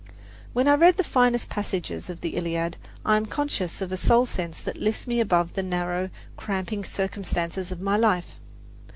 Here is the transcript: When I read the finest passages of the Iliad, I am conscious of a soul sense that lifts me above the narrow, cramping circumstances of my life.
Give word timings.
When 0.53 0.67
I 0.67 0.73
read 0.73 0.97
the 0.97 1.03
finest 1.03 1.47
passages 1.47 2.09
of 2.09 2.21
the 2.21 2.29
Iliad, 2.35 2.75
I 3.05 3.17
am 3.17 3.27
conscious 3.27 3.81
of 3.81 3.91
a 3.91 3.97
soul 3.97 4.25
sense 4.25 4.59
that 4.59 4.77
lifts 4.77 5.05
me 5.05 5.19
above 5.19 5.53
the 5.53 5.61
narrow, 5.61 6.09
cramping 6.37 6.83
circumstances 6.83 7.71
of 7.71 7.79
my 7.81 7.97
life. 7.97 8.35